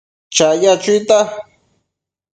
chaya 0.35 0.73
chuitan 0.83 1.27